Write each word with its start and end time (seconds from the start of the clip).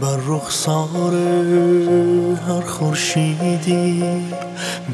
بر 0.00 0.16
رخسار 0.28 1.14
هر 2.48 2.60
خورشیدی 2.60 4.04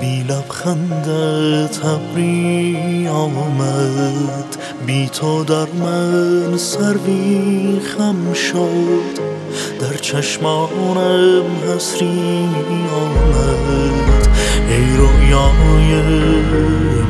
بی 0.00 0.23
لبخندت 0.23 1.85
ابری 1.85 3.09
آمد. 3.09 4.57
بی 4.86 5.09
تو 5.09 5.45
در 5.45 5.67
من 5.80 6.57
سروی 6.57 7.80
خم 7.80 8.32
شد. 8.32 9.32
در 9.80 9.96
چشمانم 10.00 11.45
حسری 11.69 12.49
آمد. 12.94 14.29
ای 14.69 14.96
رویای 14.96 16.03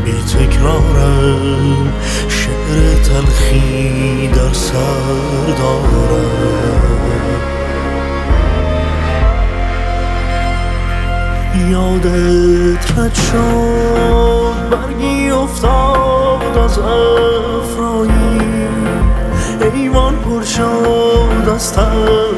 بی 0.05 0.12
تکرارم 0.12 1.93
شعر 2.29 2.95
تلخی 3.05 4.29
در 4.29 4.53
سر 4.53 5.47
دارم. 5.59 6.32
یادت 11.73 12.99
رد 12.99 13.15
شد 13.15 14.55
برگی 14.71 15.31
افتاد 15.31 16.59
از 16.59 16.79
افرایی. 16.79 18.12
ایوان 19.75 20.17
پر 20.17 20.43
شد 20.43 21.48
از 21.55 21.73
تنهایی 21.73 22.32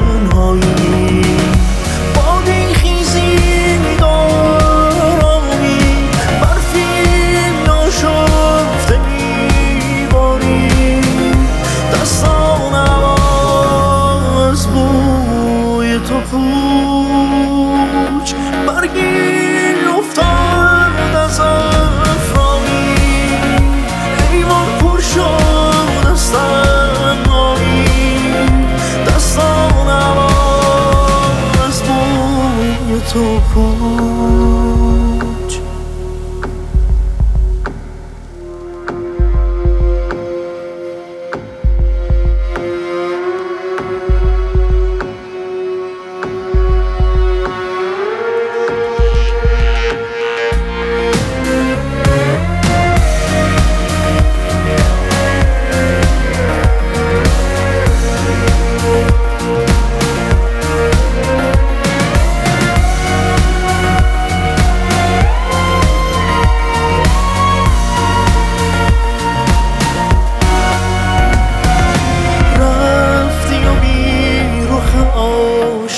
بوی 33.13 33.39
تو 33.53 34.74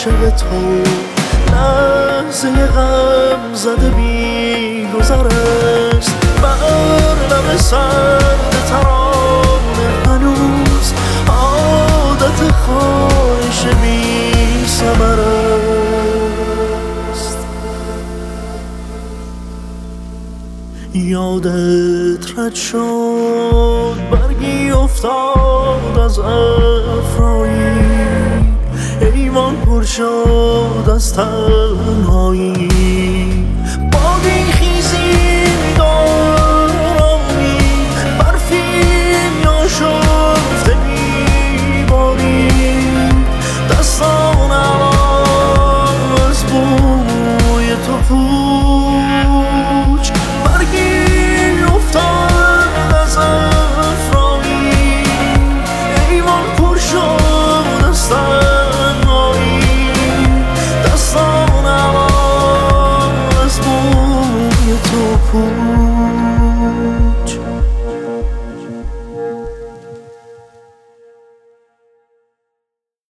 عاشق 0.08 0.30
تو. 0.36 0.84
لحظه 1.52 2.66
غم 2.66 3.54
زده 3.54 3.90
بی 3.90 4.88
گذر 4.98 5.28
است 5.28 6.16
بر 6.42 6.58
لب 7.30 7.58
سرد 7.58 8.54
ترانه 8.70 9.90
هنوز 10.06 10.94
عادت 11.28 12.52
خواهش 12.52 13.66
بی 13.82 14.32
است 17.12 17.38
یادت 20.94 22.40
رد 22.40 22.56
شد 22.56 23.96
برگی 24.12 24.72
افتاد 24.72 26.00
از 26.00 26.20
افرایی. 26.20 27.87
شد 29.88 30.90
از 30.96 31.14
تنهایی. 31.14 32.77